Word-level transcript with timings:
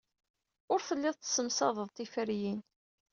Ur 0.73 0.79
telliḍ 0.87 1.15
tessemsadeḍ 1.15 1.89
tiferyin. 1.91 2.61